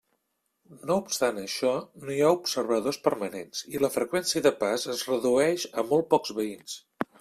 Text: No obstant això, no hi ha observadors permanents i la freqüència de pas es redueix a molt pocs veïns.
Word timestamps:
No 0.91 0.95
obstant 1.01 1.37
això, 1.41 1.73
no 2.07 2.15
hi 2.15 2.17
ha 2.29 2.33
observadors 2.39 3.01
permanents 3.11 3.63
i 3.75 3.85
la 3.87 3.93
freqüència 3.99 4.47
de 4.49 4.57
pas 4.67 4.91
es 4.99 5.09
redueix 5.15 5.71
a 5.85 5.89
molt 5.95 6.15
pocs 6.17 6.39
veïns. 6.43 6.81